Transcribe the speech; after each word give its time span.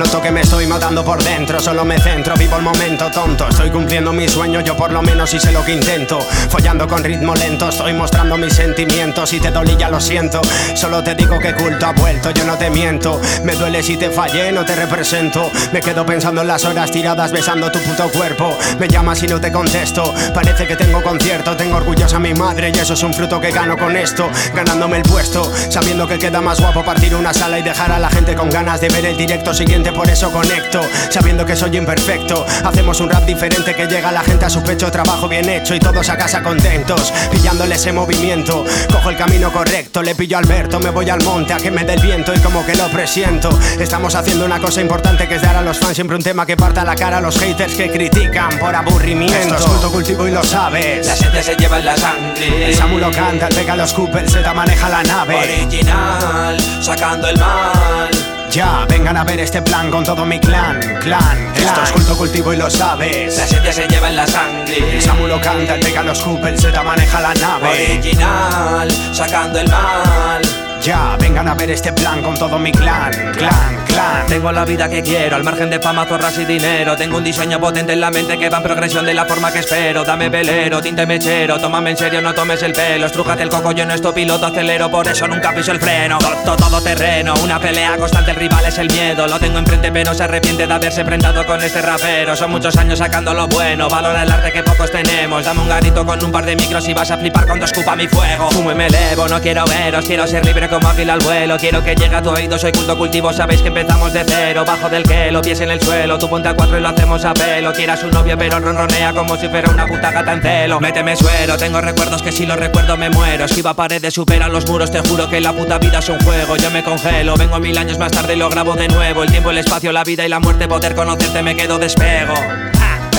Siento 0.00 0.22
que 0.22 0.30
me 0.32 0.40
estoy 0.40 0.66
matando 0.66 1.04
por 1.04 1.22
dentro, 1.22 1.60
solo 1.60 1.84
me 1.84 2.00
centro, 2.00 2.34
vivo 2.34 2.56
el 2.56 2.62
momento 2.62 3.10
tonto. 3.10 3.46
Estoy 3.46 3.70
cumpliendo 3.70 4.14
mi 4.14 4.26
sueño, 4.28 4.60
yo 4.62 4.74
por 4.74 4.90
lo 4.90 5.02
menos 5.02 5.34
hice 5.34 5.52
lo 5.52 5.62
que 5.62 5.74
intento. 5.74 6.18
Follando 6.48 6.88
con 6.88 7.04
ritmo 7.04 7.34
lento, 7.34 7.68
estoy 7.68 7.92
mostrando 7.92 8.38
mis 8.38 8.54
sentimientos. 8.54 9.32
Y 9.34 9.40
te 9.40 9.50
dolí, 9.50 9.76
ya 9.78 9.90
lo 9.90 10.00
siento. 10.00 10.40
Solo 10.74 11.04
te 11.04 11.14
digo 11.14 11.38
que 11.38 11.54
culto 11.54 11.86
ha 11.86 11.92
vuelto, 11.92 12.30
yo 12.30 12.44
no 12.44 12.56
te 12.56 12.70
miento. 12.70 13.20
Me 13.44 13.54
duele 13.54 13.82
si 13.82 13.98
te 13.98 14.10
fallé, 14.10 14.50
no 14.50 14.64
te 14.64 14.74
represento. 14.74 15.50
Me 15.70 15.80
quedo 15.80 16.06
pensando 16.06 16.40
en 16.40 16.48
las 16.48 16.64
horas 16.64 16.90
tiradas 16.90 17.30
besando 17.30 17.70
tu 17.70 17.78
puto 17.80 18.10
cuerpo. 18.10 18.56
Me 18.78 18.88
llamas 18.88 19.22
y 19.22 19.28
no 19.28 19.38
te 19.38 19.52
contesto. 19.52 20.14
Parece 20.34 20.66
que 20.66 20.76
tengo 20.76 21.02
concierto, 21.02 21.56
tengo 21.56 21.76
orgullosa 21.76 22.16
a 22.16 22.20
mi 22.20 22.32
madre 22.32 22.72
y 22.74 22.78
eso 22.78 22.94
es 22.94 23.02
un 23.02 23.12
fruto 23.12 23.38
que 23.38 23.52
gano 23.52 23.76
con 23.76 23.94
esto. 23.96 24.28
Ganándome 24.54 24.96
el 24.96 25.02
puesto, 25.02 25.52
sabiendo 25.68 26.08
que 26.08 26.18
queda 26.18 26.40
más 26.40 26.58
guapo 26.58 26.82
partir 26.82 27.14
una 27.14 27.34
sala 27.34 27.58
y 27.58 27.62
dejar 27.62 27.92
a 27.92 27.98
la 27.98 28.08
gente 28.08 28.34
con 28.34 28.48
ganas 28.48 28.80
de 28.80 28.88
ver 28.88 29.04
el 29.04 29.16
directo 29.16 29.52
siguiente, 29.52 29.89
por 29.92 30.08
eso 30.08 30.30
conecto. 30.30 30.80
Sabiendo 31.10 31.44
que 31.44 31.56
soy 31.56 31.76
imperfecto, 31.76 32.44
hacemos 32.64 33.00
un 33.00 33.10
rap 33.10 33.24
diferente 33.24 33.74
que 33.74 33.86
llega 33.86 34.08
a 34.08 34.12
la 34.12 34.22
gente 34.22 34.44
a 34.44 34.50
su 34.50 34.62
pecho. 34.62 34.90
Trabajo 34.90 35.28
bien 35.28 35.48
hecho 35.48 35.74
y 35.74 35.80
todos 35.80 36.08
a 36.08 36.16
casa 36.16 36.42
contentos, 36.42 37.12
pillándole 37.30 37.74
ese 37.74 37.92
movimiento. 37.92 38.64
Cojo 38.90 39.10
el 39.10 39.16
camino 39.16 39.52
correcto, 39.52 40.02
le 40.02 40.14
pillo 40.14 40.36
a 40.36 40.40
Alberto, 40.40 40.80
me 40.80 40.90
voy 40.90 41.08
al 41.10 41.22
monte 41.22 41.52
a 41.52 41.58
que 41.58 41.70
me 41.70 41.84
dé 41.84 41.94
el 41.94 42.00
viento 42.00 42.34
y 42.34 42.38
como 42.40 42.64
que 42.64 42.74
lo 42.74 42.88
presiento. 42.88 43.50
Estamos 43.78 44.14
haciendo 44.14 44.44
una 44.44 44.60
cosa 44.60 44.80
importante 44.80 45.28
que 45.28 45.36
es 45.36 45.42
dar 45.42 45.56
a 45.56 45.62
los 45.62 45.78
fans 45.78 45.90
siempre 45.94 46.16
un 46.16 46.22
tema 46.22 46.46
que 46.46 46.56
parta 46.56 46.84
la 46.84 46.94
cara 46.94 47.18
a 47.18 47.20
los 47.20 47.38
haters 47.38 47.74
que 47.74 47.90
critican 47.90 48.58
por 48.58 48.74
aburrimiento. 48.74 49.36
Esto 49.36 49.56
es 49.56 49.64
culto, 49.64 49.92
cultivo 49.92 50.28
y 50.28 50.30
lo 50.30 50.42
sabes. 50.42 51.06
La 51.06 51.16
gente 51.16 51.42
se 51.42 51.56
lleva 51.56 51.78
en 51.78 51.84
la 51.84 51.96
sangre. 51.96 52.68
El 52.68 52.74
Samu 52.74 52.98
lo 52.98 53.10
canta, 53.10 53.48
el 53.48 53.54
Pega 53.54 53.76
los 53.76 53.92
Cooper, 53.92 54.28
Z 54.28 54.54
maneja 54.54 54.88
la 54.88 55.02
nave. 55.02 55.36
Original, 55.36 56.58
sacando 56.80 57.28
el 57.28 57.38
mal. 57.38 58.39
Ya, 58.50 58.84
vengan 58.88 59.16
a 59.16 59.22
ver 59.22 59.38
este 59.38 59.62
plan 59.62 59.92
con 59.92 60.02
todo 60.02 60.26
mi 60.26 60.40
clan, 60.40 60.80
clan. 61.00 61.52
Esto 61.54 61.82
es 61.84 61.92
culto, 61.92 62.16
cultivo 62.16 62.52
y 62.52 62.56
lo 62.56 62.68
sabes. 62.68 63.36
La 63.38 63.46
gente 63.46 63.72
se 63.72 63.86
lleva 63.86 64.08
en 64.08 64.16
la 64.16 64.26
sangre. 64.26 64.96
El 64.96 65.00
Samu 65.00 65.28
lo 65.28 65.40
canta, 65.40 65.76
Pega 65.80 66.02
los 66.02 66.20
Cooper, 66.20 66.58
Z 66.58 66.82
maneja 66.82 67.20
la 67.20 67.32
nave. 67.34 67.98
Original, 68.00 68.90
sacando 69.12 69.60
el 69.60 69.68
mal. 69.68 70.69
Ya, 70.82 71.14
vengan 71.20 71.46
a 71.46 71.54
ver 71.54 71.70
este 71.70 71.92
plan 71.92 72.22
con 72.22 72.34
todo 72.38 72.58
mi 72.58 72.72
clan, 72.72 73.12
clan, 73.36 73.84
clan. 73.86 74.26
Tengo 74.26 74.50
la 74.50 74.64
vida 74.64 74.88
que 74.88 75.02
quiero, 75.02 75.36
al 75.36 75.44
margen 75.44 75.68
de 75.68 75.78
fama, 75.78 76.06
zorras 76.06 76.38
y 76.38 76.46
dinero. 76.46 76.96
Tengo 76.96 77.18
un 77.18 77.24
diseño 77.24 77.60
potente 77.60 77.92
en 77.92 78.00
la 78.00 78.10
mente 78.10 78.38
que 78.38 78.48
va 78.48 78.56
en 78.58 78.62
progresión 78.62 79.04
de 79.04 79.12
la 79.12 79.26
forma 79.26 79.52
que 79.52 79.58
espero. 79.58 80.04
Dame 80.04 80.30
velero, 80.30 80.80
tinte 80.80 81.04
mechero, 81.04 81.58
tómame 81.60 81.90
en 81.90 81.98
serio, 81.98 82.22
no 82.22 82.32
tomes 82.32 82.62
el 82.62 82.72
pelo. 82.72 83.04
Estrújate 83.04 83.42
el 83.42 83.50
coco, 83.50 83.72
yo 83.72 83.84
no 83.84 83.92
estoy 83.92 84.14
piloto, 84.14 84.46
acelero, 84.46 84.90
por 84.90 85.06
eso 85.06 85.28
nunca 85.28 85.54
piso 85.54 85.72
el 85.72 85.80
freno. 85.80 86.16
Todo, 86.18 86.56
todo 86.56 86.80
terreno, 86.80 87.34
una 87.42 87.60
pelea 87.60 87.98
constante, 87.98 88.30
el 88.30 88.38
rival 88.38 88.64
es 88.64 88.78
el 88.78 88.90
miedo. 88.90 89.26
Lo 89.26 89.38
tengo 89.38 89.58
enfrente, 89.58 89.92
pero 89.92 90.14
se 90.14 90.22
arrepiente 90.22 90.66
de 90.66 90.72
haberse 90.72 91.02
enfrentado 91.02 91.44
con 91.44 91.62
este 91.62 91.82
rapero. 91.82 92.34
Son 92.36 92.50
muchos 92.50 92.74
años 92.78 93.00
sacando 93.00 93.34
lo 93.34 93.48
bueno, 93.48 93.90
valora 93.90 94.22
el 94.22 94.30
arte 94.30 94.50
que 94.50 94.62
pocos 94.62 94.90
tenemos. 94.90 95.44
Dame 95.44 95.60
un 95.60 95.68
garito 95.68 96.06
con 96.06 96.24
un 96.24 96.32
par 96.32 96.46
de 96.46 96.56
micros 96.56 96.88
y 96.88 96.94
vas 96.94 97.10
a 97.10 97.18
flipar 97.18 97.44
cuando 97.44 97.66
escupa 97.66 97.94
mi 97.94 98.08
fuego. 98.08 98.50
Fumo 98.50 98.74
me 98.74 98.86
elevo, 98.86 99.28
no 99.28 99.38
quiero 99.42 99.66
veros, 99.66 100.06
quiero 100.06 100.26
ser 100.26 100.46
libre 100.46 100.69
como 100.70 100.88
águila 100.88 101.14
al 101.14 101.20
vuelo. 101.20 101.56
Quiero 101.58 101.82
que 101.82 101.94
llegue 101.94 102.14
a 102.14 102.22
tu 102.22 102.30
oído, 102.30 102.58
soy 102.58 102.72
culto 102.72 102.96
cultivo, 102.96 103.32
sabéis 103.32 103.60
que 103.60 103.68
empezamos 103.68 104.12
de 104.12 104.24
cero. 104.26 104.64
Bajo 104.66 104.88
del 104.88 105.02
que 105.02 105.30
lo 105.30 105.42
pies 105.42 105.60
en 105.60 105.70
el 105.70 105.80
suelo, 105.80 106.18
tú 106.18 106.28
ponte 106.28 106.48
a 106.48 106.54
cuatro 106.54 106.78
y 106.78 106.80
lo 106.80 106.88
hacemos 106.88 107.24
a 107.24 107.34
pelo. 107.34 107.72
Quieras 107.72 108.02
un 108.04 108.10
novio, 108.10 108.38
pero 108.38 108.60
ronronea 108.60 109.12
como 109.12 109.36
si 109.36 109.48
fuera 109.48 109.70
una 109.70 109.86
puta 109.86 110.10
gata 110.10 110.32
en 110.32 110.42
celo. 110.42 110.80
Méteme 110.80 111.16
suero, 111.16 111.56
tengo 111.56 111.80
recuerdos 111.80 112.22
que 112.22 112.32
si 112.32 112.46
los 112.46 112.56
recuerdo 112.56 112.96
me 112.96 113.10
muero. 113.10 113.44
Esquiva 113.44 113.74
paredes, 113.74 114.14
supera 114.14 114.48
los 114.48 114.66
muros, 114.66 114.90
te 114.90 115.00
juro 115.00 115.28
que 115.28 115.40
la 115.40 115.52
puta 115.52 115.78
vida 115.78 115.98
es 115.98 116.08
un 116.08 116.20
juego. 116.20 116.56
Yo 116.56 116.70
me 116.70 116.82
congelo, 116.82 117.36
vengo 117.36 117.58
mil 117.58 117.76
años 117.76 117.98
más 117.98 118.12
tarde 118.12 118.34
y 118.34 118.36
lo 118.36 118.48
grabo 118.48 118.74
de 118.74 118.88
nuevo. 118.88 119.24
El 119.24 119.30
tiempo, 119.30 119.50
el 119.50 119.58
espacio, 119.58 119.92
la 119.92 120.04
vida 120.04 120.24
y 120.24 120.28
la 120.28 120.40
muerte, 120.40 120.68
poder 120.68 120.94
conocerte 120.94 121.42
me 121.42 121.56
quedo 121.56 121.78
despego. 121.78 122.34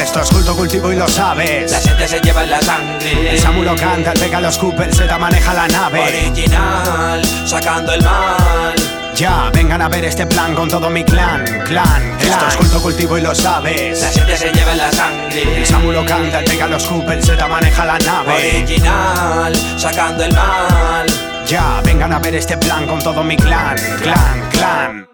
Esto 0.00 0.22
es 0.22 0.30
culto, 0.30 0.56
cultivo 0.56 0.90
y 0.90 0.96
lo 0.96 1.06
sabes. 1.06 1.70
La 1.70 1.78
gente 1.78 2.08
se 2.08 2.20
lleva 2.20 2.42
en 2.42 2.50
la 2.50 2.62
sangre. 2.62 3.32
El 3.32 3.38
Samu 3.38 3.62
lo 3.62 3.76
canta, 3.76 4.12
el 4.12 4.18
Pega 4.18 4.40
los 4.40 4.56
Cooper, 4.56 4.92
Z 4.94 5.18
maneja 5.18 5.52
la 5.52 5.68
nave. 5.68 6.00
Original, 6.00 7.22
sacando 7.44 7.92
el 7.92 8.02
mal. 8.02 8.74
Ya, 9.14 9.50
vengan 9.52 9.82
a 9.82 9.90
ver 9.90 10.06
este 10.06 10.24
plan 10.24 10.54
con 10.54 10.70
todo 10.70 10.88
mi 10.88 11.04
clan, 11.04 11.44
clan. 11.66 12.18
Esto 12.18 12.48
es 12.48 12.56
culto, 12.56 12.80
cultivo 12.80 13.18
y 13.18 13.20
lo 13.20 13.34
sabes. 13.34 14.00
La 14.00 14.08
gente 14.08 14.36
se 14.38 14.50
lleva 14.50 14.72
en 14.72 14.78
la 14.78 14.90
sangre. 14.90 15.58
El 15.58 15.66
Samu 15.66 15.92
lo 15.92 16.06
canta, 16.06 16.38
el 16.38 16.46
Pega 16.46 16.66
los 16.66 16.84
Cooper, 16.84 17.22
Z 17.22 17.46
maneja 17.46 17.84
la 17.84 17.98
nave. 17.98 18.62
Original, 18.62 19.54
sacando 19.76 20.24
el 20.24 20.32
mal. 20.32 21.06
Ya, 21.46 21.82
vengan 21.84 22.14
a 22.14 22.18
ver 22.18 22.36
este 22.36 22.56
plan 22.56 22.86
con 22.86 23.00
todo 23.00 23.22
mi 23.22 23.36
clan, 23.36 23.76
clan, 24.00 24.48
clan. 24.50 25.09